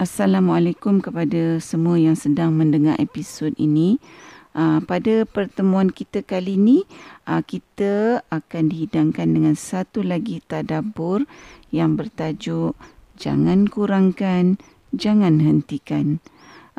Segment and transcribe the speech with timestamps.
[0.00, 4.00] Assalamualaikum kepada semua yang sedang mendengar episod ini.
[4.56, 6.88] Uh, pada pertemuan kita kali ini,
[7.28, 11.28] uh, kita akan dihidangkan dengan satu lagi tadabur
[11.68, 12.80] yang bertajuk
[13.20, 14.56] Jangan Kurangkan,
[14.96, 16.24] Jangan Hentikan.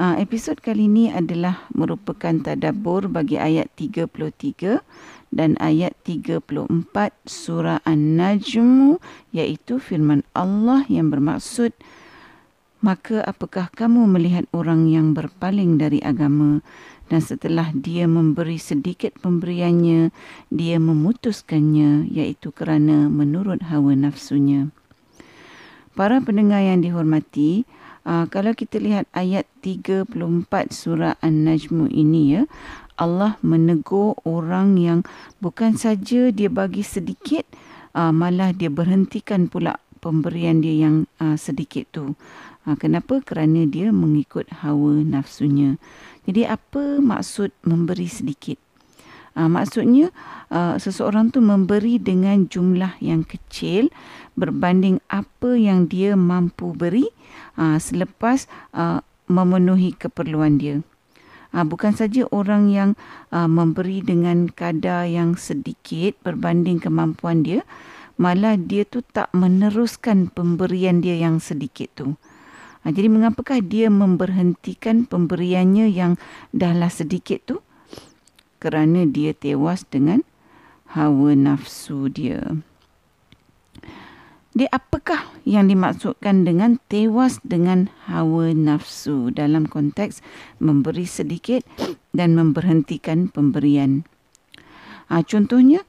[0.01, 4.81] Uh, episod kali ini adalah merupakan tadabur bagi ayat 33
[5.29, 6.41] dan ayat 34
[7.29, 8.97] surah An-Najm
[9.29, 11.77] iaitu firman Allah yang bermaksud
[12.81, 16.65] Maka apakah kamu melihat orang yang berpaling dari agama
[17.13, 20.09] dan setelah dia memberi sedikit pemberiannya,
[20.49, 24.73] dia memutuskannya iaitu kerana menurut hawa nafsunya.
[25.93, 27.67] Para pendengar yang dihormati,
[28.07, 30.07] uh, kalau kita lihat ayat 34
[30.71, 32.43] surah An-Najm ini ya,
[32.95, 34.99] Allah menegur orang yang
[35.43, 37.43] bukan saja dia bagi sedikit,
[37.91, 42.17] uh, malah dia berhentikan pula pemberian dia yang uh, sedikit tu.
[42.65, 43.21] Ha, kenapa?
[43.21, 45.77] Kerana dia mengikut hawa nafsunya.
[46.25, 48.57] Jadi apa maksud memberi sedikit?
[49.33, 50.11] Ha, maksudnya
[50.51, 53.87] uh, seseorang tu memberi dengan jumlah yang kecil
[54.35, 57.07] berbanding apa yang dia mampu beri
[57.55, 58.45] uh, selepas
[58.75, 58.99] uh,
[59.31, 60.83] memenuhi keperluan dia.
[61.51, 62.89] Uh, bukan saja orang yang
[63.31, 67.63] uh, memberi dengan kadar yang sedikit berbanding kemampuan dia,
[68.17, 72.07] malah dia tu tak meneruskan pemberian dia yang sedikit tu.
[72.81, 76.17] Ha, jadi mengapakah dia memberhentikan pemberiannya yang
[76.49, 77.57] dahlah sedikit tu?
[78.57, 80.25] Kerana dia tewas dengan
[80.97, 82.57] hawa nafsu dia.
[84.51, 90.19] Dia apakah yang dimaksudkan dengan tewas dengan hawa nafsu dalam konteks
[90.59, 91.63] memberi sedikit
[92.11, 94.03] dan memberhentikan pemberian?
[95.07, 95.87] Ha, contohnya,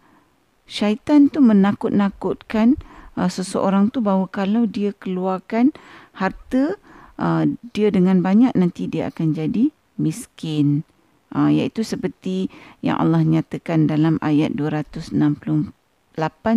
[0.72, 2.80] syaitan tu menakut-nakutkan
[3.20, 5.76] uh, seseorang tu bahawa kalau dia keluarkan
[6.16, 6.80] harta
[7.20, 7.44] uh,
[7.76, 9.68] dia dengan banyak nanti dia akan jadi
[10.00, 10.88] miskin.
[11.32, 12.52] Uh, iaitu seperti
[12.84, 15.12] yang Allah nyatakan dalam ayat 268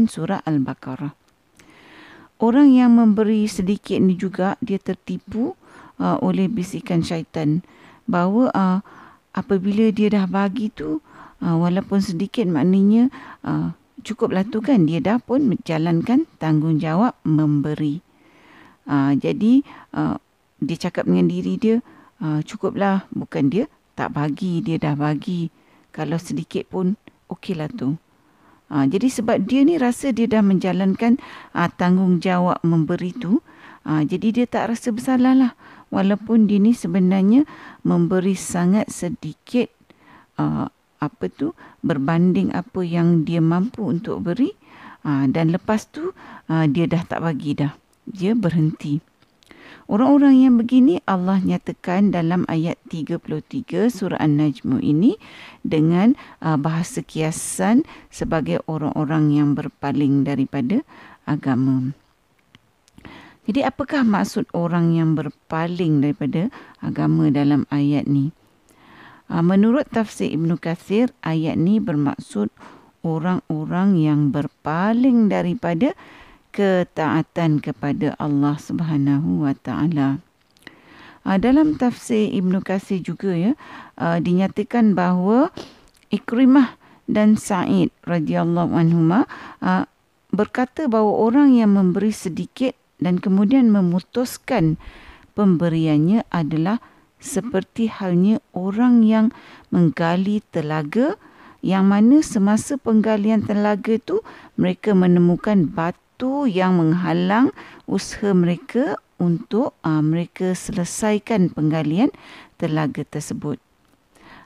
[0.08, 1.16] surah Al-Baqarah.
[2.44, 5.56] Orang yang memberi sedikit ni juga dia tertipu
[6.00, 7.64] uh, oleh bisikan syaitan
[8.04, 8.80] bahawa uh,
[9.32, 11.00] apabila dia dah bagi tu
[11.40, 13.08] uh, walaupun sedikit maknanya
[13.48, 13.72] uh,
[14.06, 18.06] cukuplah tu kan dia dah pun menjalankan tanggungjawab memberi.
[18.86, 19.66] Uh, jadi
[19.98, 20.22] uh,
[20.62, 21.76] dia cakap dengan diri dia
[22.22, 23.66] uh, cukuplah bukan dia
[23.98, 25.50] tak bagi dia dah bagi
[25.90, 27.02] kalau sedikit pun
[27.34, 27.98] okeylah tu.
[28.70, 31.18] Uh, jadi sebab dia ni rasa dia dah menjalankan
[31.58, 33.42] uh, tanggungjawab memberi tu
[33.86, 35.52] uh, jadi dia tak rasa bersalah lah
[35.94, 37.46] walaupun dia ni sebenarnya
[37.86, 39.70] memberi sangat sedikit
[40.42, 40.66] uh,
[41.06, 41.54] apa tu
[41.86, 44.52] berbanding apa yang dia mampu untuk beri
[45.06, 46.12] uh, dan lepas tu
[46.50, 47.74] uh, dia dah tak bagi dah
[48.06, 49.02] dia berhenti.
[49.86, 55.14] Orang-orang yang begini Allah nyatakan dalam ayat 33 surah An-Najm ini
[55.62, 60.82] dengan uh, bahasa kiasan sebagai orang-orang yang berpaling daripada
[61.30, 61.94] agama.
[63.46, 66.50] Jadi apakah maksud orang yang berpaling daripada
[66.82, 68.34] agama dalam ayat ni?
[69.26, 72.54] Uh, menurut tafsir Ibn Kathir, ayat ni bermaksud
[73.02, 75.98] orang-orang yang berpaling daripada
[76.54, 80.22] ketaatan kepada Allah Subhanahu wa taala.
[81.26, 83.58] Uh, dalam tafsir Ibnu Katsir juga ya
[83.98, 85.50] uh, dinyatakan bahawa
[86.14, 86.78] Ikrimah
[87.10, 89.26] dan Sa'id radhiyallahu anhuma
[90.34, 94.78] berkata bahawa orang yang memberi sedikit dan kemudian memutuskan
[95.38, 96.82] pemberiannya adalah
[97.26, 99.34] seperti halnya orang yang
[99.74, 101.18] menggali telaga
[101.66, 104.22] yang mana semasa penggalian telaga itu
[104.54, 107.50] mereka menemukan batu yang menghalang
[107.90, 112.14] usaha mereka untuk uh, mereka selesaikan penggalian
[112.62, 113.58] telaga tersebut.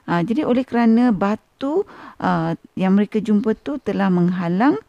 [0.08, 1.84] Uh, jadi oleh kerana batu
[2.24, 4.80] uh, yang mereka jumpa tu telah menghalang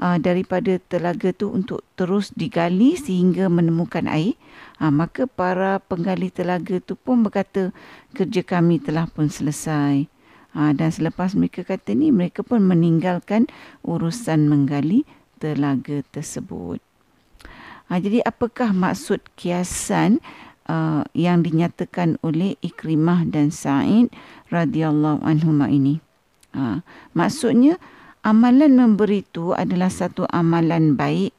[0.00, 4.36] uh, daripada telaga tu untuk terus digali sehingga menemukan air,
[4.80, 7.72] uh, maka para penggali telaga tu pun berkata
[8.12, 10.08] kerja kami telah pun selesai.
[10.56, 13.44] Uh, dan selepas mereka kata ni mereka pun meninggalkan
[13.84, 15.04] urusan menggali
[15.36, 16.80] telaga tersebut.
[17.86, 20.18] Ha, jadi apakah maksud kiasan
[20.66, 24.10] uh, yang dinyatakan oleh Ikrimah dan Sa'id
[24.50, 26.02] radhiyallahu anhuma ini?
[26.56, 26.82] Ha,
[27.14, 27.78] maksudnya
[28.26, 31.30] amalan memberi itu adalah satu amalan baik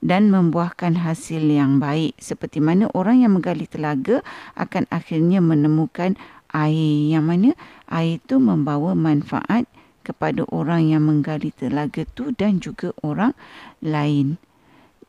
[0.00, 4.24] dan membuahkan hasil yang baik seperti mana orang yang menggali telaga
[4.56, 6.16] akan akhirnya menemukan
[6.56, 7.52] air yang mana
[7.92, 9.68] air itu membawa manfaat
[10.00, 13.36] kepada orang yang menggali telaga tu dan juga orang
[13.84, 14.40] lain.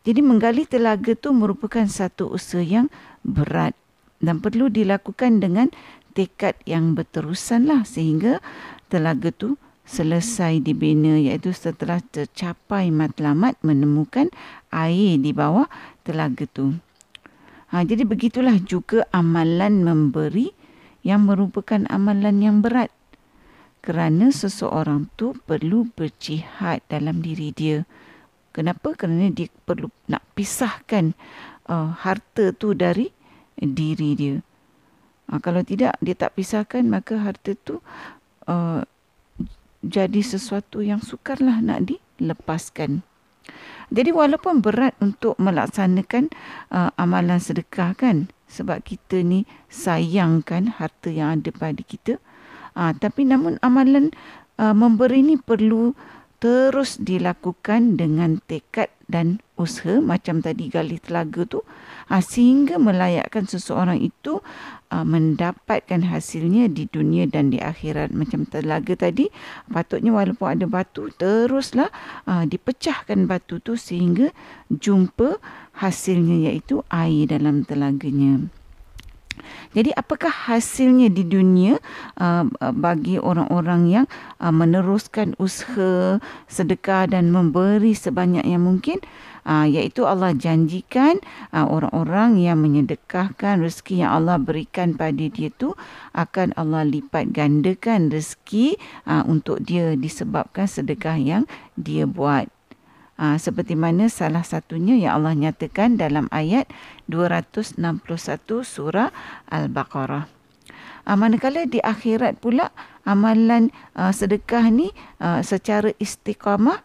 [0.04, 2.92] Jadi menggali telaga tu merupakan satu usaha yang
[3.24, 3.72] berat
[4.20, 5.72] dan perlu dilakukan dengan
[6.12, 8.44] tekad yang berterusan lah sehingga
[8.92, 9.56] telaga tu
[9.86, 14.30] selesai dibina iaitu setelah tercapai matlamat menemukan
[14.72, 15.68] air di bawah
[16.06, 16.78] telaga tu.
[17.72, 20.52] Ha, jadi begitulah juga amalan memberi
[21.02, 22.92] yang merupakan amalan yang berat
[23.82, 27.88] kerana seseorang tu perlu berjihad dalam diri dia.
[28.54, 28.94] Kenapa?
[28.94, 31.18] Kerana dia perlu nak pisahkan
[31.66, 33.10] uh, harta tu dari
[33.58, 34.36] diri dia.
[35.32, 37.82] Uh, kalau tidak, dia tak pisahkan, maka harta tu
[38.46, 38.86] uh,
[39.82, 43.02] jadi sesuatu yang sukarlah nak dilepaskan.
[43.92, 46.32] Jadi walaupun berat untuk melaksanakan
[46.72, 52.20] uh, amalan sedekah kan sebab kita ni sayangkan harta yang ada pada kita
[52.76, 54.16] uh, tapi namun amalan
[54.60, 55.92] uh, memberi ni perlu
[56.40, 61.62] terus dilakukan dengan tekad dan usaha macam tadi gali telaga tu
[62.10, 64.42] uh, sehingga melayakkan seseorang itu
[64.90, 68.12] uh, mendapatkan hasilnya di dunia dan di akhirat.
[68.12, 69.30] Macam telaga tadi
[69.70, 71.94] patutnya walaupun ada batu teruslah
[72.28, 74.34] uh, dipecahkan batu tu sehingga
[74.68, 75.40] jumpa
[75.80, 78.52] hasilnya iaitu air dalam telaganya.
[79.72, 81.80] Jadi apakah hasilnya di dunia
[82.20, 82.44] uh,
[82.76, 84.06] bagi orang-orang yang
[84.44, 86.20] uh, meneruskan usaha
[86.52, 89.00] sedekah dan memberi sebanyak yang mungkin
[89.46, 91.22] uh, iaitu Allah janjikan
[91.54, 95.74] uh, orang-orang yang menyedekahkan rezeki yang Allah berikan pada dia tu
[96.14, 98.78] akan Allah lipat gandakan rezeki
[99.08, 101.44] uh, untuk dia disebabkan sedekah yang
[101.78, 102.50] dia buat.
[103.22, 106.66] Uh, seperti mana salah satunya yang Allah nyatakan dalam ayat
[107.06, 107.78] 261
[108.66, 109.14] surah
[109.46, 110.26] Al-Baqarah.
[111.06, 112.74] Uh, manakala di akhirat pula
[113.06, 114.90] amalan uh, sedekah ni
[115.22, 116.82] uh, secara istiqamah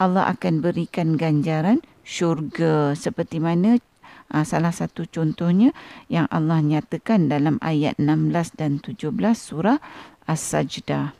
[0.00, 3.80] Allah akan berikan ganjaran syurga seperti mana
[4.30, 5.74] uh, salah satu contohnya
[6.12, 9.80] yang Allah nyatakan dalam ayat 16 dan 17 surah
[10.24, 11.12] As-Sajdah.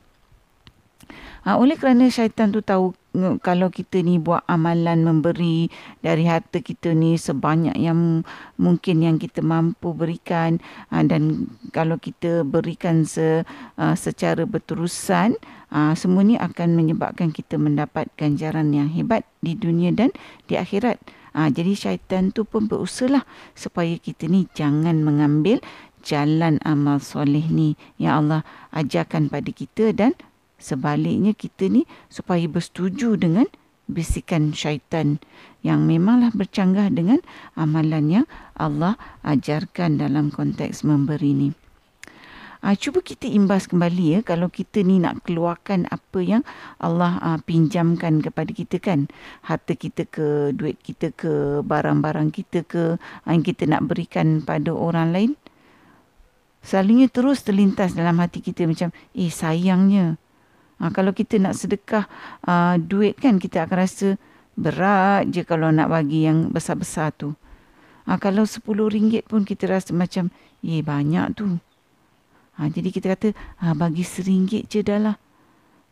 [1.45, 2.97] Uh, oleh kerana syaitan tu tahu
[3.45, 5.69] kalau kita ni buat amalan memberi
[6.01, 8.25] dari harta kita ni sebanyak yang
[8.57, 10.57] mungkin yang kita mampu berikan
[10.89, 13.45] uh, dan kalau kita berikan se,
[13.77, 15.37] uh, secara berterusan
[15.71, 20.11] uh, semua ni akan menyebabkan kita mendapat ganjaran yang hebat di dunia dan
[20.45, 20.99] di akhirat.
[21.35, 23.23] Uh, jadi syaitan tu pun berusaha
[23.53, 25.59] supaya kita ni jangan mengambil
[26.05, 28.41] jalan amal soleh ni yang Allah
[28.71, 30.13] ajarkan pada kita dan
[30.55, 33.45] Sebaliknya kita ni supaya bersetuju dengan
[33.85, 35.21] bisikan syaitan
[35.61, 37.21] yang memanglah bercanggah dengan
[37.53, 38.25] amalan yang
[38.55, 41.49] Allah ajarkan dalam konteks memberi ni.
[42.65, 46.41] Uh, cuba kita imbas kembali ya kalau kita ni nak keluarkan apa yang
[46.81, 49.05] Allah uh, pinjamkan kepada kita kan.
[49.45, 54.73] Harta kita ke, duit kita ke, barang-barang kita ke uh, yang kita nak berikan pada
[54.73, 55.31] orang lain.
[56.65, 60.17] Selalunya terus terlintas dalam hati kita macam eh sayangnya
[60.75, 62.03] Ha, kalau kita nak sedekah
[62.43, 64.07] uh, duit kan kita akan rasa
[64.59, 67.31] berat je kalau nak bagi yang besar-besar tu.
[68.05, 71.63] Ha, kalau RM10 pun kita rasa macam eh banyak tu.
[72.55, 73.29] Ha, jadi kita kata
[73.59, 75.15] ha, bagi RM1 je dah lah.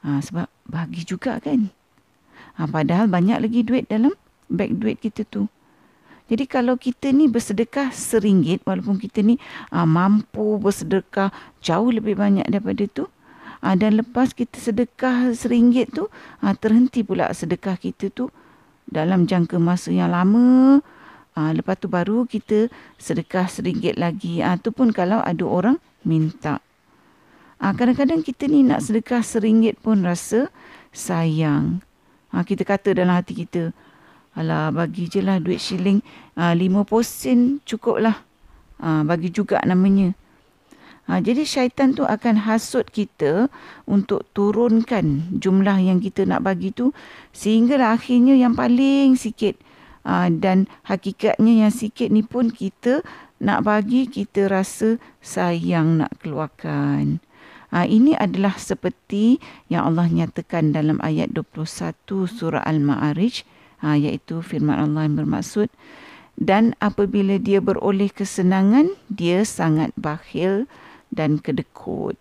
[0.04, 1.68] Ha, sebab bagi juga kan.
[2.60, 4.16] Ha, padahal banyak lagi duit dalam
[4.48, 5.52] beg duit kita tu.
[6.32, 9.36] Jadi kalau kita ni bersedekah RM1 walaupun kita ni
[9.76, 13.06] ha, mampu bersedekah jauh lebih banyak daripada tu.
[13.64, 16.12] Ha, dan lepas kita sedekah seringgit tu,
[16.44, 18.28] ha, terhenti pula sedekah kita tu
[18.88, 20.80] dalam jangka masa yang lama.
[21.36, 22.68] Ha, lepas tu baru kita
[23.00, 24.44] sedekah seringgit lagi.
[24.44, 26.64] Ha, tu pun kalau ada orang minta.
[27.64, 30.52] Ha, kadang-kadang kita ni nak sedekah seringgit pun rasa
[30.92, 31.80] sayang.
[32.36, 33.72] Ha, kita kata dalam hati kita,
[34.34, 36.02] Alah, bagi je lah duit shilling
[36.34, 38.18] ha, 50 sen cukup lah.
[38.82, 40.18] Ha, bagi juga namanya.
[41.06, 43.52] Ha, jadi syaitan tu akan hasut kita
[43.84, 46.96] untuk turunkan jumlah yang kita nak bagi tu
[47.36, 49.60] sehinggalah akhirnya yang paling sikit
[50.08, 53.04] ha, dan hakikatnya yang sikit ni pun kita
[53.44, 57.20] nak bagi kita rasa sayang nak keluarkan.
[57.76, 61.98] Ha, ini adalah seperti yang Allah nyatakan dalam ayat 21
[62.30, 63.44] surah Al-Ma'arij
[63.84, 65.68] ha, iaitu firman Allah yang bermaksud
[66.40, 70.66] dan apabila dia beroleh kesenangan dia sangat bakhil
[71.14, 72.18] dan kedekut.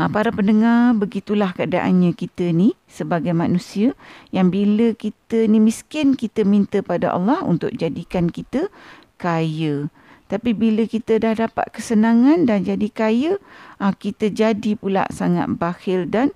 [0.00, 3.92] Ha, para pendengar, begitulah keadaannya kita ni sebagai manusia
[4.32, 8.72] yang bila kita ni miskin, kita minta pada Allah untuk jadikan kita
[9.20, 9.92] kaya.
[10.30, 13.32] Tapi bila kita dah dapat kesenangan dan jadi kaya,
[13.82, 16.30] ha, kita jadi pula sangat bakhil dan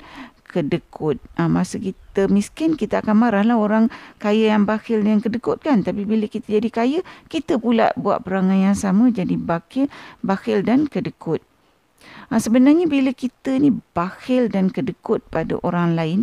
[0.51, 1.23] kedekut.
[1.39, 3.87] Ha, masa kita miskin, kita akan marahlah orang
[4.19, 5.87] kaya yang bakhil yang kedekut kan.
[5.87, 7.01] Tapi bila kita jadi kaya,
[7.31, 9.87] kita pula buat perangai yang sama jadi bakhil,
[10.27, 11.39] bakhil dan kedekut.
[12.35, 16.21] Ha, sebenarnya bila kita ni bakhil dan kedekut pada orang lain,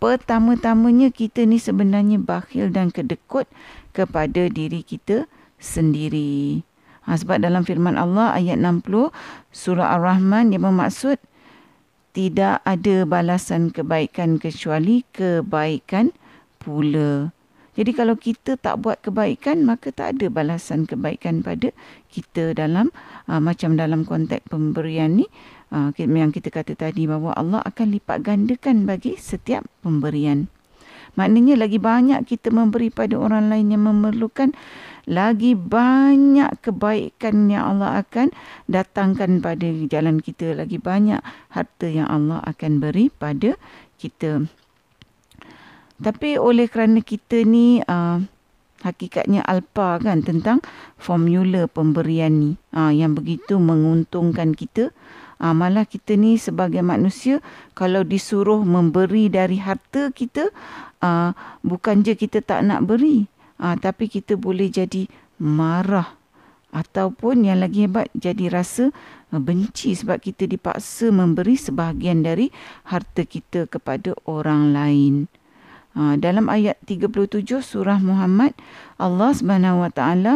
[0.00, 3.44] pertama-tamanya kita ni sebenarnya bakhil dan kedekut
[3.92, 5.28] kepada diri kita
[5.60, 6.64] sendiri.
[7.04, 9.12] Ha, sebab dalam firman Allah ayat 60
[9.52, 11.20] surah Ar-Rahman yang bermaksud
[12.10, 16.10] tidak ada balasan kebaikan kecuali kebaikan
[16.58, 17.30] pula.
[17.78, 21.70] Jadi kalau kita tak buat kebaikan maka tak ada balasan kebaikan pada
[22.10, 22.90] kita dalam
[23.30, 25.26] uh, macam dalam konteks pemberian ni
[25.70, 30.50] uh, yang kita kata tadi bahawa Allah akan lipat gandakan bagi setiap pemberian.
[31.14, 34.54] Maknanya lagi banyak kita memberi pada orang lain yang memerlukan
[35.08, 38.32] lagi banyak kebaikan yang Allah akan
[38.68, 40.52] datangkan pada jalan kita.
[40.52, 41.20] Lagi banyak
[41.52, 43.56] harta yang Allah akan beri pada
[43.96, 44.48] kita.
[46.00, 48.24] Tapi oleh kerana kita ni uh,
[48.80, 50.64] hakikatnya alpa kan tentang
[50.96, 52.52] formula pemberian ni.
[52.72, 54.92] Uh, yang begitu menguntungkan kita.
[55.40, 57.40] Uh, malah kita ni sebagai manusia
[57.72, 60.52] kalau disuruh memberi dari harta kita
[61.00, 61.32] uh,
[61.64, 63.24] bukan je kita tak nak beri
[63.60, 66.16] uh, tapi kita boleh jadi marah
[66.72, 68.90] ataupun yang lagi hebat jadi rasa
[69.30, 72.48] uh, benci sebab kita dipaksa memberi sebahagian dari
[72.88, 75.14] harta kita kepada orang lain.
[75.90, 78.54] Uh, dalam ayat 37 surah Muhammad
[78.94, 80.34] Allah Subhanahu Wa Taala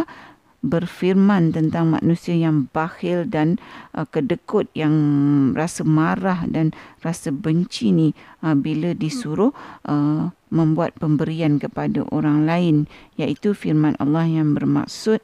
[0.64, 3.61] berfirman tentang manusia yang bakhil dan
[3.92, 4.97] uh, kedekut yang
[5.52, 6.73] rasa marah dan
[7.04, 8.09] rasa benci ni
[8.40, 9.52] uh, bila disuruh
[9.85, 12.76] uh, membuat pemberian kepada orang lain
[13.21, 15.21] iaitu firman Allah yang bermaksud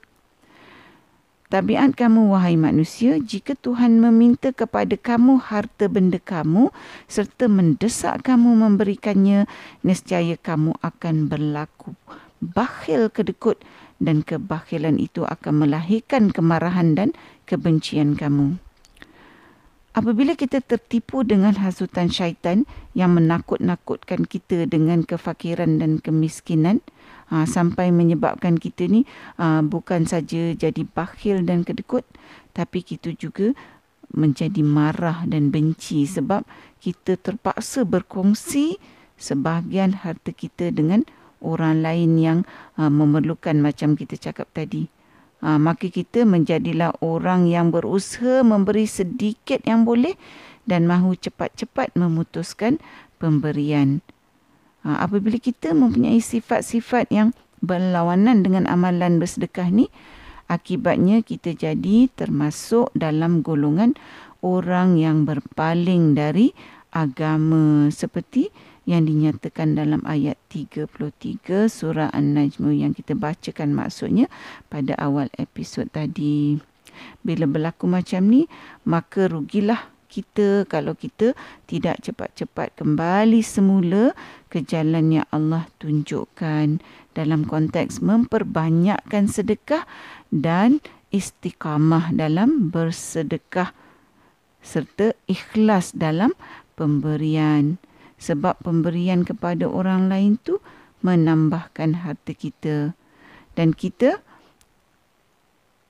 [1.50, 6.70] Tabiat kamu wahai manusia jika Tuhan meminta kepada kamu harta benda kamu
[7.10, 9.50] serta mendesak kamu memberikannya
[9.82, 11.98] nescaya kamu akan berlaku
[12.38, 13.58] bakhil kedekut
[14.00, 17.12] dan kebakhilan itu akan melahirkan kemarahan dan
[17.44, 18.56] kebencian kamu.
[19.90, 22.62] Apabila kita tertipu dengan hasutan syaitan
[22.94, 26.78] yang menakut-nakutkan kita dengan kefakiran dan kemiskinan
[27.26, 29.02] ha, sampai menyebabkan kita ni
[29.34, 32.06] ha, bukan saja jadi bakhil dan kedekut
[32.54, 33.50] tapi kita juga
[34.14, 36.46] menjadi marah dan benci sebab
[36.78, 38.78] kita terpaksa berkongsi
[39.18, 41.02] sebahagian harta kita dengan
[41.40, 42.38] orang lain yang
[42.76, 44.88] uh, memerlukan macam kita cakap tadi.
[45.40, 50.12] Uh, maka kita menjadilah orang yang berusaha memberi sedikit yang boleh
[50.68, 52.76] dan mahu cepat-cepat memutuskan
[53.16, 54.04] pemberian.
[54.84, 57.32] Uh, apabila kita mempunyai sifat-sifat yang
[57.64, 59.88] berlawanan dengan amalan bersedekah ni,
[60.48, 63.96] akibatnya kita jadi termasuk dalam golongan
[64.40, 66.52] orang yang berpaling dari
[66.90, 68.50] agama seperti
[68.88, 74.26] yang dinyatakan dalam ayat 33 surah An-Najm yang kita bacakan maksudnya
[74.72, 76.60] pada awal episod tadi.
[77.24, 78.48] Bila berlaku macam ni,
[78.84, 81.38] maka rugilah kita kalau kita
[81.70, 84.10] tidak cepat-cepat kembali semula
[84.50, 86.82] ke jalan yang Allah tunjukkan
[87.14, 89.86] dalam konteks memperbanyakkan sedekah
[90.34, 90.82] dan
[91.14, 93.70] istiqamah dalam bersedekah
[94.60, 96.34] serta ikhlas dalam
[96.74, 97.78] pemberian
[98.20, 100.60] sebab pemberian kepada orang lain tu
[101.00, 102.92] menambahkan harta kita.
[103.56, 104.20] Dan kita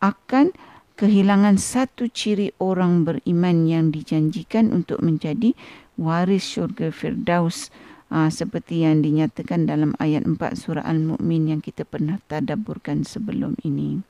[0.01, 0.55] akan
[0.97, 5.53] kehilangan satu ciri orang beriman yang dijanjikan untuk menjadi
[6.01, 7.69] waris syurga firdaus
[8.09, 13.55] aa, ah, seperti yang dinyatakan dalam ayat 4 surah al-mukmin yang kita pernah tadabburkan sebelum
[13.63, 14.03] ini.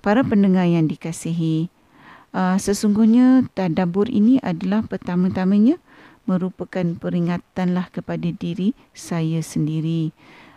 [0.00, 1.68] Para pendengar yang dikasihi
[2.36, 5.80] aa, ah, sesungguhnya tadabbur ini adalah pertama-tamanya
[6.26, 10.10] merupakan peringatanlah kepada diri saya sendiri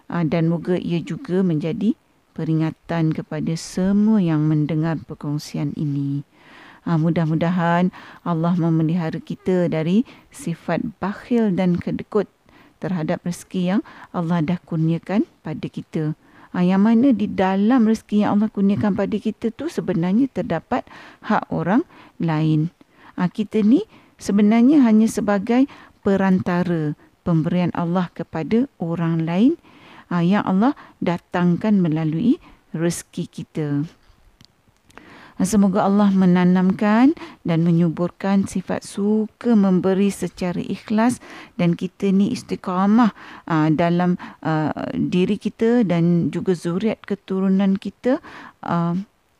[0.09, 1.93] ah, dan moga ia juga menjadi
[2.33, 6.25] peringatan kepada semua yang mendengar perkongsian ini.
[6.83, 7.93] Ah, mudah-mudahan
[8.25, 12.25] Allah memelihara kita dari sifat bakhil dan kedekut
[12.81, 16.17] terhadap rezeki yang Allah dah kurniakan pada kita.
[16.49, 20.81] Ah, yang mana di dalam rezeki yang Allah kurniakan pada kita tu sebenarnya terdapat
[21.21, 21.85] hak orang
[22.17, 22.73] lain.
[23.19, 23.83] Kita ni
[24.19, 25.65] sebenarnya hanya sebagai
[26.03, 29.53] perantara pemberian Allah kepada orang lain
[30.11, 32.37] uh, yang Allah datangkan melalui
[32.75, 33.67] rezeki kita.
[35.39, 37.15] Ah, semoga Allah menanamkan
[37.47, 41.23] dan menyuburkan sifat suka memberi secara ikhlas
[41.55, 43.15] dan kita ni istiqamah
[43.47, 44.19] uh, dalam
[44.99, 48.19] diri kita dan juga zuriat keturunan kita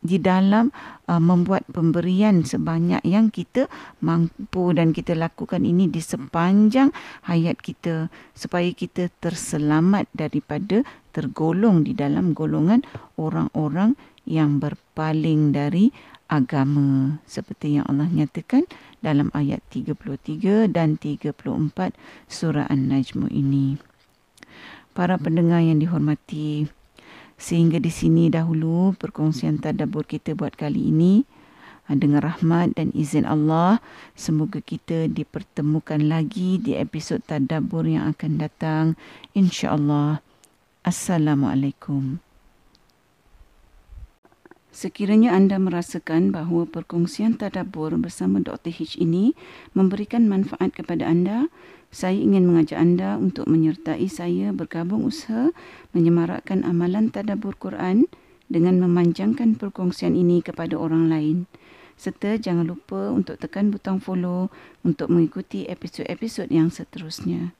[0.00, 0.72] di dalam
[1.12, 3.68] uh, membuat pemberian sebanyak yang kita
[4.00, 6.88] mampu dan kita lakukan ini di sepanjang
[7.28, 10.80] hayat kita supaya kita terselamat daripada
[11.12, 12.80] tergolong di dalam golongan
[13.20, 13.92] orang-orang
[14.24, 15.92] yang berpaling dari
[16.30, 18.64] agama seperti yang Allah nyatakan
[19.02, 21.34] dalam ayat 33 dan 34
[22.30, 23.76] surah An-Najm ini.
[24.94, 26.70] Para pendengar yang dihormati,
[27.40, 31.24] Sehingga di sini dahulu perkongsian tadabbur kita buat kali ini.
[31.88, 33.80] Ha, dengan rahmat dan izin Allah,
[34.12, 38.84] semoga kita dipertemukan lagi di episod tadabbur yang akan datang.
[39.32, 40.20] InsyaAllah.
[40.84, 42.20] Assalamualaikum.
[44.70, 48.70] Sekiranya anda merasakan bahawa perkongsian tadabbur bersama Dr.
[48.70, 49.34] H ini
[49.74, 51.50] memberikan manfaat kepada anda,
[51.90, 55.50] saya ingin mengajak anda untuk menyertai saya bergabung usaha
[55.90, 58.06] menyemarakkan amalan tadabur Quran
[58.46, 61.36] dengan memanjangkan perkongsian ini kepada orang lain.
[61.98, 64.48] Serta jangan lupa untuk tekan butang follow
[64.86, 67.52] untuk mengikuti episod-episod yang seterusnya.